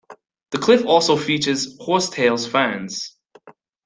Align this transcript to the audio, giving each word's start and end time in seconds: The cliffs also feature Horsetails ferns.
The 0.49 0.57
cliffs 0.57 0.83
also 0.85 1.15
feature 1.15 1.53
Horsetails 1.79 2.47
ferns. 2.47 3.19